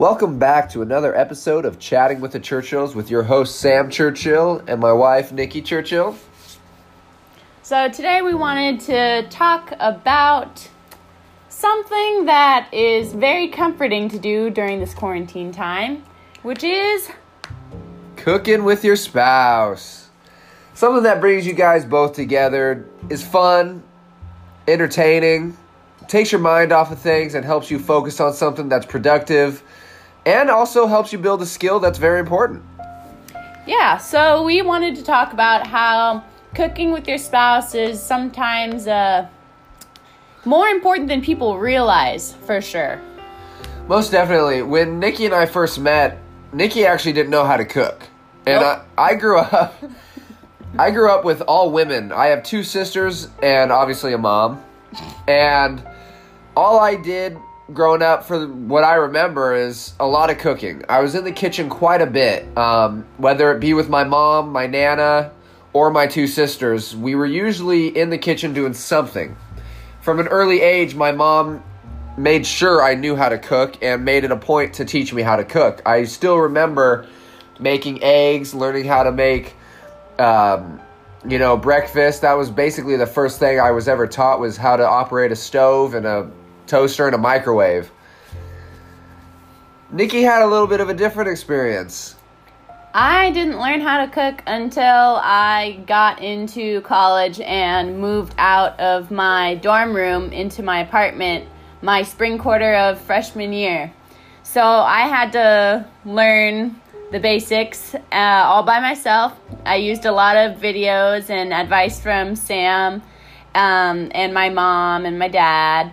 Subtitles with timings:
[0.00, 4.62] Welcome back to another episode of Chatting with the Churchills with your host Sam Churchill
[4.66, 6.16] and my wife Nikki Churchill.
[7.62, 10.66] So, today we wanted to talk about
[11.50, 16.02] something that is very comforting to do during this quarantine time,
[16.44, 17.10] which is
[18.16, 20.08] Cooking with your spouse.
[20.72, 23.82] Something that brings you guys both together is fun,
[24.66, 25.58] entertaining,
[26.08, 29.62] takes your mind off of things and helps you focus on something that's productive
[30.26, 32.62] and also helps you build a skill that's very important.
[33.66, 36.24] Yeah, so we wanted to talk about how
[36.54, 39.28] cooking with your spouse is sometimes uh,
[40.44, 43.00] more important than people realize, for sure.
[43.86, 44.62] Most definitely.
[44.62, 46.18] When Nikki and I first met,
[46.52, 48.02] Nikki actually didn't know how to cook.
[48.46, 48.86] And Nope.
[48.96, 49.74] I, I grew up
[50.78, 52.12] I grew up with all women.
[52.12, 54.62] I have two sisters and obviously a mom.
[55.26, 55.86] And
[56.56, 57.36] all I did
[57.72, 60.84] growing up for what I remember is a lot of cooking.
[60.88, 64.50] I was in the kitchen quite a bit, um, whether it be with my mom,
[64.50, 65.32] my nana,
[65.72, 66.96] or my two sisters.
[66.96, 69.36] We were usually in the kitchen doing something.
[70.00, 71.62] From an early age, my mom
[72.16, 75.22] made sure I knew how to cook and made it a point to teach me
[75.22, 75.82] how to cook.
[75.86, 77.06] I still remember
[77.58, 79.54] making eggs, learning how to make
[80.18, 80.80] um,
[81.28, 82.22] you know, breakfast.
[82.22, 85.36] That was basically the first thing I was ever taught was how to operate a
[85.36, 86.30] stove and a
[86.70, 87.90] toaster and a microwave.
[89.90, 92.14] Nikki had a little bit of a different experience.
[92.94, 99.10] I didn't learn how to cook until I got into college and moved out of
[99.10, 101.48] my dorm room into my apartment
[101.82, 103.92] my spring quarter of freshman year.
[104.42, 109.38] So I had to learn the basics uh, all by myself.
[109.64, 113.02] I used a lot of videos and advice from Sam
[113.54, 115.92] um, and my mom and my dad.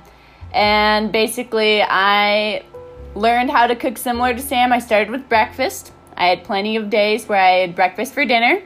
[0.53, 2.63] And basically, I
[3.15, 4.71] learned how to cook similar to Sam.
[4.71, 5.91] I started with breakfast.
[6.15, 8.61] I had plenty of days where I had breakfast for dinner.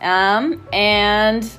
[0.00, 1.50] Um, and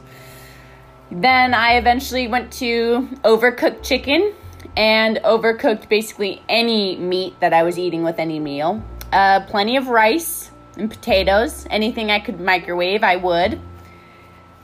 [1.11, 4.33] then I eventually went to overcooked chicken
[4.75, 8.83] and overcooked basically any meat that I was eating with any meal.
[9.11, 11.65] Uh, plenty of rice and potatoes.
[11.69, 13.59] Anything I could microwave, I would.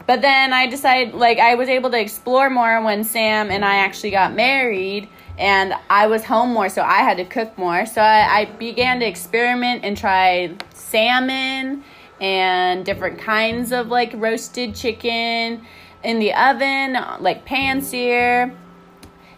[0.07, 3.75] But then I decided, like, I was able to explore more when Sam and I
[3.75, 5.07] actually got married,
[5.37, 7.85] and I was home more, so I had to cook more.
[7.85, 11.83] So I, I began to experiment and try salmon
[12.19, 15.65] and different kinds of like roasted chicken
[16.03, 18.55] in the oven, like pan sear,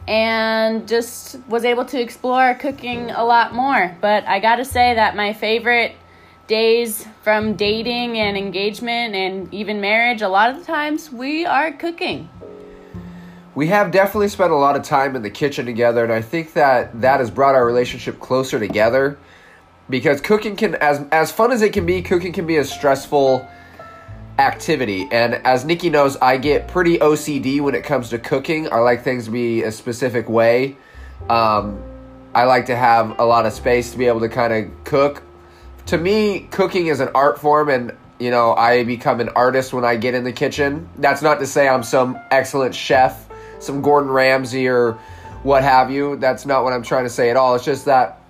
[0.08, 3.96] and just was able to explore cooking a lot more.
[4.02, 5.96] But I gotta say that my favorite
[6.48, 11.72] days from dating and engagement and even marriage, a lot of the times we are
[11.72, 12.30] cooking.
[13.56, 16.54] We have definitely spent a lot of time in the kitchen together, and I think
[16.54, 19.18] that that has brought our relationship closer together.
[19.90, 23.48] Because cooking can, as as fun as it can be, cooking can be a stressful
[24.40, 25.08] activity.
[25.12, 28.72] And as Nikki knows, I get pretty OCD when it comes to cooking.
[28.72, 30.78] I like things to be a specific way.
[31.30, 31.82] Um,
[32.34, 35.22] I like to have a lot of space to be able to kind of cook.
[35.88, 39.84] To me, cooking is an art form, and you know, I become an artist when
[39.84, 40.90] I get in the kitchen.
[40.98, 43.28] That's not to say I'm some excellent chef,
[43.60, 44.94] some Gordon Ramsay or
[45.44, 46.16] what have you.
[46.16, 47.56] That's not what I'm trying to say at all.
[47.56, 48.22] It's just that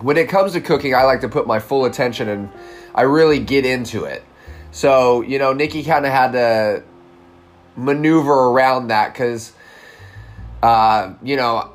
[0.00, 2.50] when it comes to cooking, I like to put my full attention and
[2.94, 4.24] I really get into it.
[4.70, 6.84] So, you know, Nikki kind of had to
[7.76, 9.52] maneuver around that because,
[10.62, 11.72] uh, you know,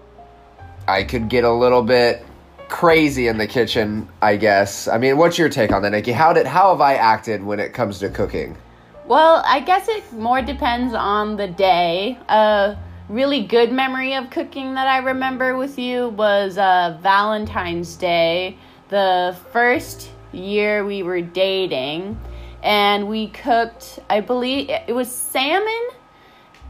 [0.87, 2.25] I could get a little bit
[2.73, 4.87] crazy in the kitchen, I guess.
[4.87, 6.11] I mean, what's your take on that, Nikki?
[6.11, 8.57] How did how have I acted when it comes to cooking?
[9.05, 12.17] Well, I guess it more depends on the day.
[12.29, 12.75] A
[13.09, 18.57] really good memory of cooking that I remember with you was uh, Valentine's Day,
[18.89, 22.19] the first year we were dating,
[22.63, 25.89] and we cooked, I believe it was salmon,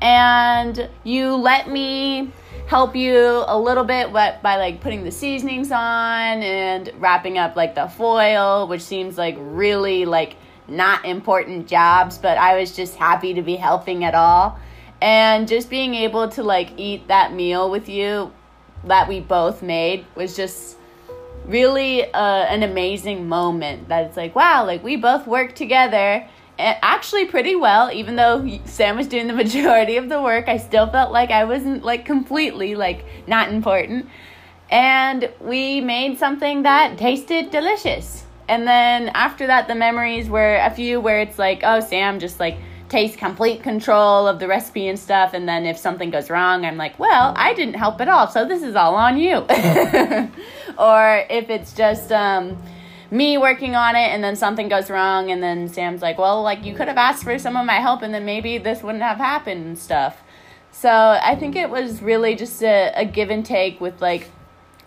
[0.02, 2.34] and you let me
[2.68, 7.56] help you a little bit by, by like putting the seasonings on and wrapping up
[7.56, 10.36] like the foil, which seems like really like
[10.68, 14.58] not important jobs, but I was just happy to be helping at all.
[15.02, 18.32] And just being able to like eat that meal with you
[18.86, 20.78] that we both made was just
[21.46, 26.26] really uh, an amazing moment that it's like wow like we both worked together
[26.59, 30.88] actually pretty well even though sam was doing the majority of the work i still
[30.88, 34.08] felt like i wasn't like completely like not important.
[34.70, 38.23] And we made something that tasted delicious.
[38.47, 42.40] And then after that the memories were a few where it's like oh sam just
[42.40, 42.58] like
[42.90, 45.34] takes complete control of the recipe and stuff.
[45.34, 48.28] And then if something goes wrong i'm like well i didn't help at all.
[48.28, 49.46] So this is all on you.
[50.76, 52.58] Or if it's just um,
[53.14, 56.66] me working on it and then something goes wrong and then Sam's like, well, like
[56.66, 59.18] you could have asked for some of my help and then maybe this wouldn't have
[59.18, 60.22] happened and stuff.
[60.72, 64.32] So I think it was really just a, a give and take with like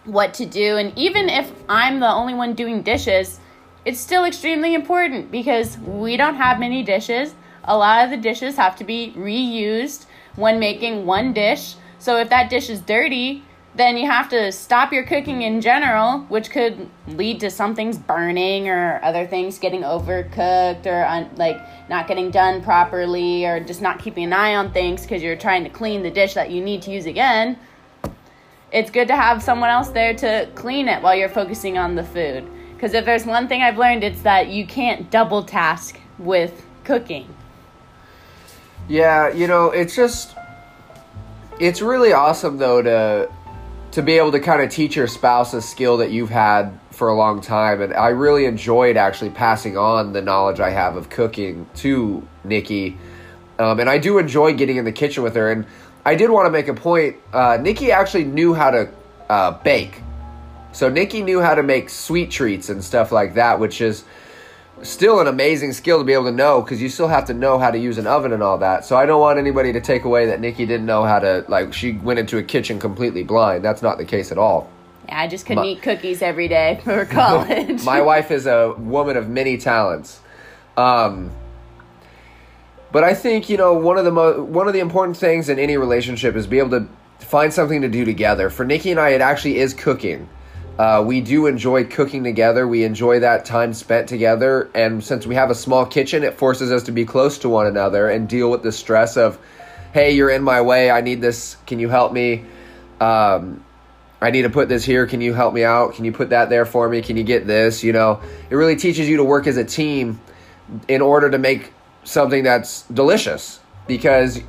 [0.05, 0.77] what to do.
[0.77, 3.39] And even if I'm the only one doing dishes,
[3.85, 7.33] it's still extremely important because we don't have many dishes.
[7.63, 11.77] A lot of the dishes have to be reused when making one dish.
[12.01, 13.45] So if that dish is dirty,
[13.77, 17.99] then you have to stop your cooking in general, which could lead to some things
[17.99, 21.59] burning or other things getting overcooked or un- like
[21.91, 25.63] not getting done properly or just not keeping an eye on things because you're trying
[25.63, 27.59] to clean the dish that you need to use again.
[28.73, 32.05] It's good to have someone else there to clean it while you're focusing on the
[32.05, 32.49] food.
[32.75, 37.29] Because if there's one thing I've learned, it's that you can't double task with cooking.
[38.89, 40.35] Yeah, you know, it's just
[41.59, 43.31] it's really awesome though to
[43.97, 47.09] to be able to kind of teach your spouse a skill that you've had for
[47.09, 51.09] a long time and I really enjoyed actually passing on the knowledge I have of
[51.09, 52.99] cooking to Nikki.
[53.59, 55.65] Um, and I do enjoy getting in the kitchen with her and
[56.05, 57.17] I did want to make a point.
[57.33, 58.91] Uh, Nikki actually knew how to
[59.31, 60.03] uh, bake.
[60.73, 64.05] So Nikki knew how to make sweet treats and stuff like that, which is
[64.83, 67.59] still an amazing skill to be able to know because you still have to know
[67.59, 68.85] how to use an oven and all that.
[68.85, 71.73] So I don't want anybody to take away that Nikki didn't know how to like
[71.73, 73.65] she went into a kitchen completely blind.
[73.65, 74.71] That's not the case at all.
[75.09, 77.85] Yeah, I just couldn't my, eat cookies every day for college.
[77.85, 80.21] my wife is a woman of many talents.
[80.77, 81.31] Um,
[82.93, 85.59] but I think you know one of the mo- one of the important things in
[85.59, 86.89] any relationship is be able to
[87.19, 88.51] find something to do together.
[88.51, 90.29] For Nikki and I, it actually is cooking.
[90.79, 92.69] Uh, we do enjoy cooking together.
[92.69, 94.71] We enjoy that time spent together.
[94.75, 97.67] And since we have a small kitchen, it forces us to be close to one
[97.67, 99.39] another and deal with the stress of,
[99.95, 100.91] hey, you're in my way.
[100.91, 101.57] I need this.
[101.67, 102.45] Can you help me?
[103.01, 103.65] Um,
[104.21, 105.07] I need to put this here.
[105.07, 105.95] Can you help me out?
[105.95, 107.01] Can you put that there for me?
[107.01, 107.83] Can you get this?
[107.83, 108.21] You know,
[108.51, 110.21] it really teaches you to work as a team
[110.89, 111.73] in order to make
[112.05, 114.41] something that's delicious because,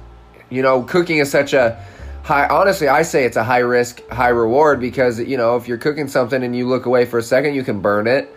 [0.50, 1.84] you know, cooking is such a
[2.28, 5.78] high honestly i say it's a high risk high reward because you know if you're
[5.78, 8.36] cooking something and you look away for a second you can burn it.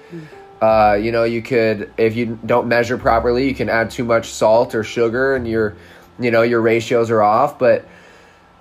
[0.63, 4.29] Uh, you know you could if you don't measure properly you can add too much
[4.29, 5.75] salt or sugar and your
[6.21, 7.59] you know your ratios are off.
[7.59, 7.89] But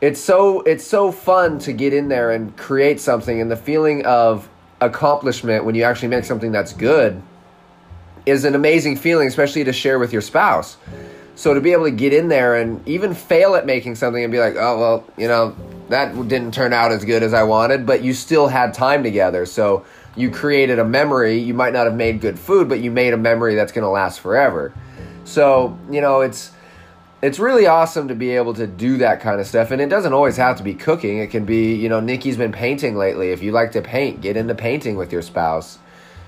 [0.02, 4.06] it's so it's so fun to get in there and create something and the feeling
[4.06, 4.50] of
[4.82, 7.22] accomplishment when you actually make something that's good
[8.26, 10.78] is an amazing feeling especially to share with your spouse
[11.40, 14.30] so to be able to get in there and even fail at making something and
[14.30, 15.56] be like, oh, well, you know,
[15.88, 19.46] that didn't turn out as good as I wanted, but you still had time together.
[19.46, 19.86] So
[20.18, 21.38] you created a memory.
[21.38, 23.90] You might not have made good food, but you made a memory that's going to
[23.90, 24.74] last forever.
[25.24, 26.52] So, you know, it's
[27.22, 30.12] it's really awesome to be able to do that kind of stuff and it doesn't
[30.12, 31.20] always have to be cooking.
[31.20, 33.32] It can be, you know, Nikki's been painting lately.
[33.32, 35.80] If you like to paint, get into painting with your spouse.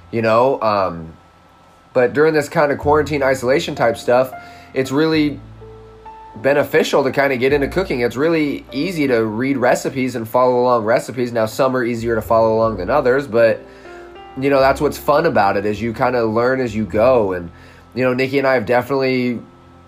[0.10, 1.18] You know, um
[1.92, 4.32] but during this kind of quarantine isolation type stuff,
[4.74, 5.40] it's really
[6.38, 8.02] beneficial to kind of get into cooking.
[8.02, 11.32] It's really easy to read recipes and follow along recipes.
[11.32, 13.60] Now some are easier to follow along than others, but
[14.40, 17.34] you know, that's what's fun about it is you kind of learn as you go
[17.34, 17.52] and
[17.94, 19.42] you know, Nikki and I have definitely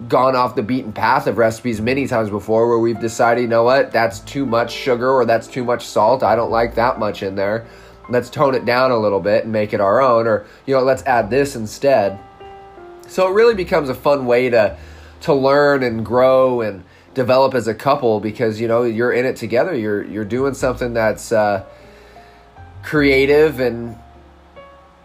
[0.10, 3.64] gone off the beaten path of recipes many times before where we've decided, you know
[3.64, 6.24] what, that's too much sugar or that's too much salt.
[6.24, 7.66] I don't like that much in there.
[8.10, 10.84] Let's tone it down a little bit and make it our own or you know,
[10.84, 12.20] let's add this instead.
[13.14, 14.76] So it really becomes a fun way to
[15.22, 19.36] to learn and grow and develop as a couple because you know you're in it
[19.36, 19.76] together.
[19.76, 21.64] You're you're doing something that's uh,
[22.82, 23.96] creative and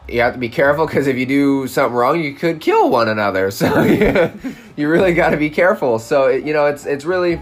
[0.09, 3.09] you have to be careful because if you do something wrong, you could kill one
[3.09, 3.51] another.
[3.59, 4.33] So yeah,
[4.75, 5.99] you really got to be careful.
[5.99, 7.39] So you know, it's it's really,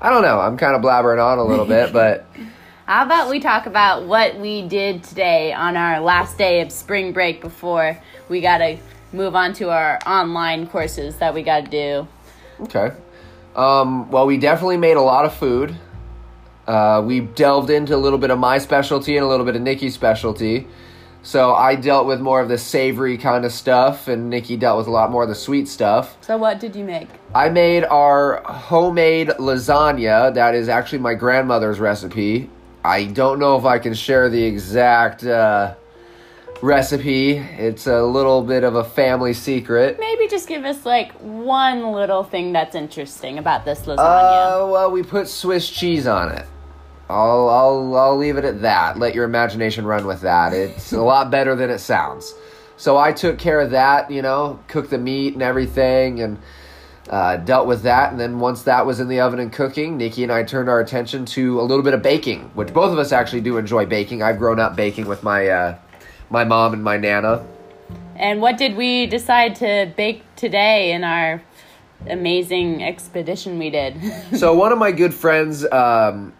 [0.00, 0.40] I don't know.
[0.40, 2.26] I'm kind of blabbering on a little bit, but
[2.86, 7.12] how about we talk about what we did today on our last day of spring
[7.12, 8.00] break before
[8.30, 8.78] we got to
[9.14, 12.08] move on to our online courses that we got to do.
[12.60, 12.94] Okay.
[13.54, 15.76] Um, well, we definitely made a lot of food.
[16.66, 19.62] Uh, we delved into a little bit of my specialty and a little bit of
[19.62, 20.66] Nikki's specialty.
[21.22, 24.86] So I dealt with more of the savory kind of stuff, and Nikki dealt with
[24.88, 26.18] a lot more of the sweet stuff.
[26.20, 27.08] So what did you make?
[27.34, 30.34] I made our homemade lasagna.
[30.34, 32.50] That is actually my grandmother's recipe.
[32.84, 35.74] I don't know if I can share the exact uh,
[36.64, 37.36] recipe.
[37.36, 39.98] It's a little bit of a family secret.
[40.00, 44.62] Maybe just give us like one little thing that's interesting about this lasagna.
[44.62, 46.46] Uh, well, we put Swiss cheese on it.
[47.08, 48.98] I'll I'll I'll leave it at that.
[48.98, 50.54] Let your imagination run with that.
[50.54, 52.34] It's a lot better than it sounds.
[52.76, 56.38] So I took care of that, you know, cooked the meat and everything, and
[57.08, 60.22] uh, dealt with that, and then once that was in the oven and cooking, Nikki
[60.22, 63.12] and I turned our attention to a little bit of baking, which both of us
[63.12, 64.22] actually do enjoy baking.
[64.22, 65.78] I've grown up baking with my uh,
[66.30, 67.46] my mom and my nana.
[68.16, 71.42] And what did we decide to bake today in our
[72.06, 73.96] amazing expedition we did?
[74.36, 76.32] so one of my good friends um,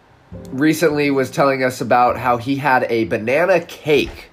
[0.49, 4.29] recently was telling us about how he had a banana cake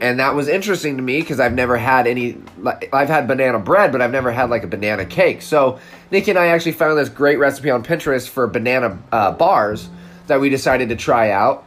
[0.00, 2.36] and that was interesting to me because I've never had any.
[2.92, 5.40] I've had banana bread, but I've never had like a banana cake.
[5.40, 5.78] So
[6.10, 9.88] Nikki and I actually found this great recipe on Pinterest for banana uh, bars
[10.26, 11.63] that we decided to try out.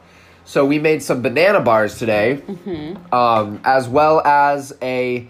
[0.47, 3.13] So we made some banana bars today, mm-hmm.
[3.13, 5.27] um, as well as a.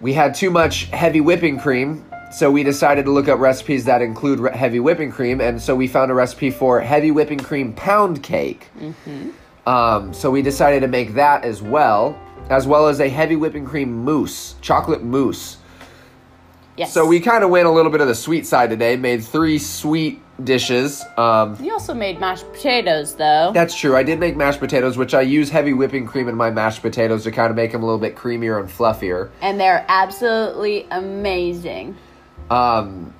[0.00, 4.00] We had too much heavy whipping cream, so we decided to look up recipes that
[4.00, 7.72] include re- heavy whipping cream, and so we found a recipe for heavy whipping cream
[7.72, 8.68] pound cake.
[8.78, 9.68] Mm-hmm.
[9.68, 12.16] Um, so we decided to make that as well,
[12.48, 15.56] as well as a heavy whipping cream mousse, chocolate mousse.
[16.76, 16.92] Yes.
[16.92, 18.96] So we kind of went a little bit of the sweet side today.
[18.96, 21.04] Made three sweet dishes.
[21.18, 23.50] Um, you also made mashed potatoes, though.
[23.52, 23.94] That's true.
[23.94, 27.24] I did make mashed potatoes, which I use heavy whipping cream in my mashed potatoes
[27.24, 29.30] to kind of make them a little bit creamier and fluffier.
[29.42, 31.96] And they're absolutely amazing.
[32.50, 33.12] Um,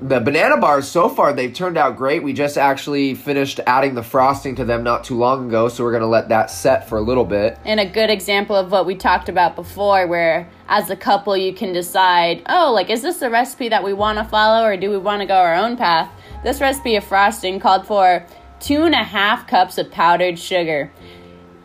[0.00, 2.22] the banana bars so far they've turned out great.
[2.22, 5.90] We just actually finished adding the frosting to them not too long ago so we're
[5.90, 7.58] going to let that set for a little bit.
[7.64, 11.52] And a good example of what we talked about before where as a couple you
[11.52, 14.90] can decide oh like is this the recipe that we want to follow or do
[14.90, 16.12] we want to go our own path?
[16.44, 18.24] This recipe of frosting called for
[18.60, 20.92] two and a half cups of powdered sugar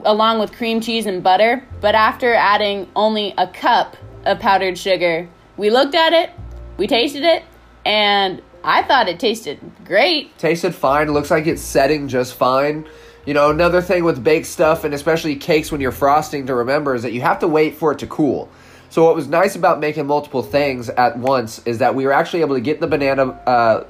[0.06, 1.66] along with cream cheese and butter.
[1.80, 6.32] But after adding only a cup of powdered sugar we looked at it
[6.78, 7.44] we tasted it
[7.86, 10.38] and I thought it tasted great.
[10.38, 11.12] Tasted fine.
[11.12, 12.88] Looks like it's setting just fine.
[13.26, 16.96] You know, another thing with baked stuff and especially cakes when you're frosting to remember
[16.96, 18.50] is that you have to wait for it to cool.
[18.90, 22.42] So what was nice about making multiple things at once is that we were actually
[22.42, 23.86] able to get the banana uh,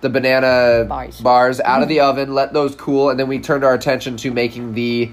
[0.00, 3.64] the banana bars, bars out of the oven, let those cool, and then we turned
[3.64, 5.10] our attention to making the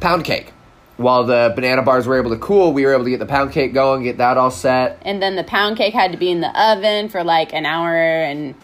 [0.00, 0.52] pound cake
[1.00, 3.52] while the banana bars were able to cool, we were able to get the pound
[3.52, 5.00] cake going, get that all set.
[5.02, 7.96] And then the pound cake had to be in the oven for like an hour
[7.96, 8.54] and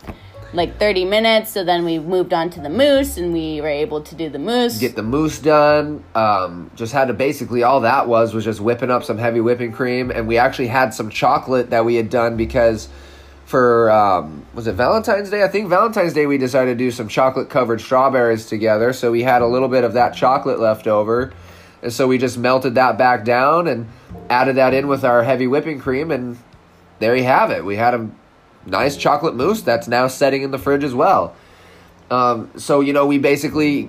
[0.52, 1.50] like 30 minutes.
[1.50, 4.38] So then we moved on to the mousse and we were able to do the
[4.38, 4.78] mousse.
[4.78, 6.04] Get the mousse done.
[6.14, 9.72] Um, just had to basically, all that was was just whipping up some heavy whipping
[9.72, 10.10] cream.
[10.10, 12.90] And we actually had some chocolate that we had done because
[13.46, 15.42] for, um, was it Valentine's Day?
[15.42, 18.92] I think Valentine's Day we decided to do some chocolate covered strawberries together.
[18.92, 21.32] So we had a little bit of that chocolate left over
[21.86, 23.86] and so we just melted that back down and
[24.28, 26.36] added that in with our heavy whipping cream, and
[26.98, 27.64] there you have it.
[27.64, 28.10] We had a
[28.66, 31.36] nice chocolate mousse that's now setting in the fridge as well.
[32.10, 33.88] Um, so, you know, we basically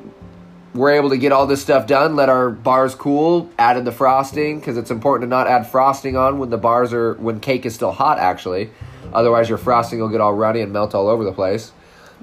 [0.75, 4.59] were able to get all this stuff done, let our bars cool, added the frosting
[4.59, 7.73] because it's important to not add frosting on when the bars are when cake is
[7.73, 8.69] still hot actually.
[9.11, 11.71] Otherwise your frosting will get all runny and melt all over the place.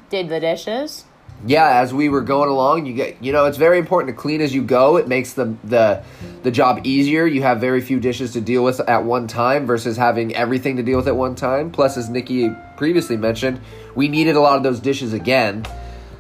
[0.09, 1.05] Did the dishes?
[1.47, 4.41] Yeah, as we were going along, you get you know it's very important to clean
[4.41, 4.97] as you go.
[4.97, 6.03] It makes the the
[6.43, 7.27] the job easier.
[7.27, 10.83] You have very few dishes to deal with at one time versus having everything to
[10.83, 11.71] deal with at one time.
[11.71, 13.61] Plus, as Nikki previously mentioned,
[13.95, 15.67] we needed a lot of those dishes again.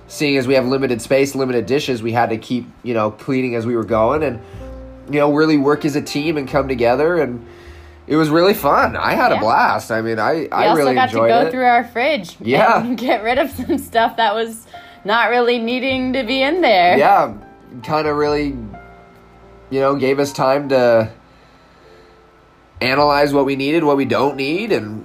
[0.09, 3.54] Seeing as we have limited space, limited dishes, we had to keep you know cleaning
[3.54, 4.40] as we were going and
[5.11, 7.47] you know really work as a team and come together and
[8.07, 8.97] it was really fun.
[8.97, 9.38] I had yeah.
[9.38, 9.90] a blast.
[9.90, 11.14] I mean, I I really enjoyed it.
[11.14, 12.37] We also got to go through our fridge.
[12.40, 14.66] Yeah, get rid of some stuff that was
[15.04, 16.96] not really needing to be in there.
[16.96, 17.37] Yeah,
[17.82, 18.56] kind of really,
[19.70, 21.12] you know, gave us time to
[22.80, 25.04] analyze what we needed, what we don't need, and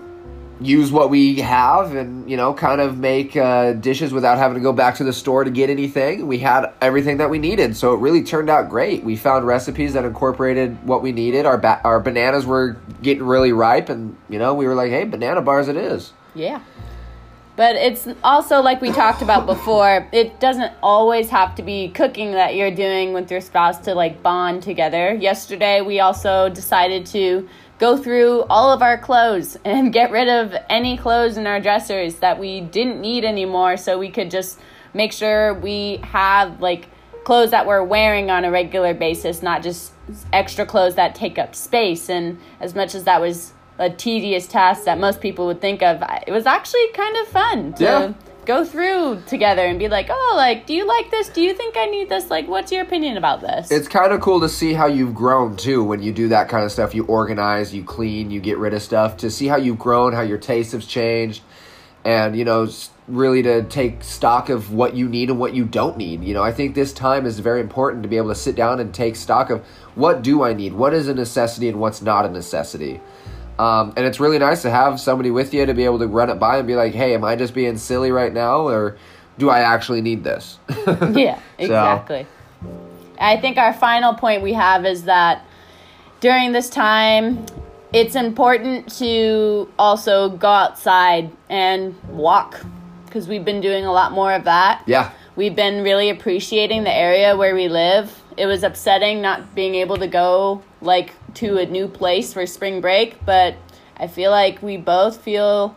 [0.62, 4.62] use what we have and you know kind of make uh, dishes without having to
[4.62, 6.28] go back to the store to get anything.
[6.28, 9.04] We had everything that we needed so it really turned out great.
[9.04, 11.46] We found recipes that incorporated what we needed.
[11.46, 15.06] Our ba- our bananas were getting really ripe and you know we were like hey
[15.06, 16.12] banana bars it is.
[16.36, 16.62] Yeah
[17.60, 22.32] but it's also like we talked about before, it doesn't always have to be cooking
[22.32, 25.14] that you're doing with your spouse to like bond together.
[25.14, 30.56] Yesterday, we also decided to go through all of our clothes and get rid of
[30.70, 34.58] any clothes in our dressers that we didn't need anymore so we could just
[34.94, 36.88] make sure we have like
[37.26, 39.92] clothes that we're wearing on a regular basis, not just
[40.32, 42.10] extra clothes that take up space.
[42.10, 46.04] And as much as that was a tedious task that most people would think of,
[46.28, 48.14] it was actually kind of fun to yeah.
[48.46, 51.30] go through together and be like, oh, like, do you like this?
[51.30, 52.30] Do you think I need this?
[52.30, 53.72] Like, what's your opinion about this?
[53.72, 56.66] It's kind of cool to see how you've grown too when you do that kind
[56.66, 56.94] of stuff.
[56.94, 60.22] You organize, you clean, you get rid of stuff to see how you've grown, how
[60.22, 61.42] your taste has changed,
[62.04, 62.68] and you know,
[63.08, 66.22] really to take stock of what you need and what you don't need.
[66.22, 68.82] You know, I think this time is very important to be able to sit down
[68.82, 72.26] and take stock of what do I need, what is a necessity, and what's not
[72.26, 73.00] a necessity
[73.60, 76.30] Um, and it's really nice to have somebody with you to be able to run
[76.30, 78.62] it by and be like, hey, am I just being silly right now?
[78.62, 78.98] Or
[79.38, 80.58] do I actually need this?
[81.12, 82.26] yeah, exactly.
[82.64, 82.70] So.
[83.20, 85.46] I think our final point we have is that
[86.22, 87.46] during this time,
[87.92, 92.64] it's important to also go outside and walk
[93.06, 94.84] because we've been doing a lot more of that.
[94.86, 95.12] Yeah.
[95.36, 98.22] We've been really appreciating the area where we live.
[98.38, 102.82] It was upsetting not being able to go like to a new place for spring
[102.82, 103.56] break, but
[103.98, 105.76] I feel like we both feel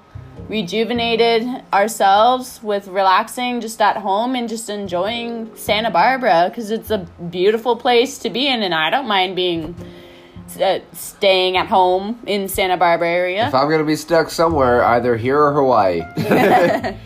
[0.48, 6.98] rejuvenated ourselves with relaxing just at home and just enjoying Santa Barbara because it's a
[7.30, 9.74] beautiful place to be in, and I don't mind being
[10.60, 13.48] uh, staying at home in Santa Barbara area.
[13.48, 16.02] If I'm gonna be stuck somewhere, either here or Hawaii.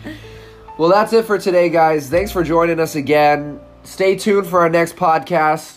[0.77, 2.09] well, that's it for today, guys.
[2.09, 3.59] Thanks for joining us again.
[3.83, 5.76] Stay tuned for our next podcast.